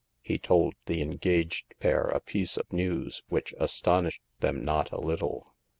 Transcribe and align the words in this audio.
He 0.23 0.39
told 0.39 0.73
the 0.87 1.03
engaged 1.03 1.75
pair 1.79 2.05
a 2.05 2.19
piece 2.19 2.57
of 2.57 2.73
news 2.73 3.21
which 3.29 3.53
astonished 3.59 4.23
them 4.39 4.65
not 4.65 4.91
a 4.91 4.99
little. 4.99 5.53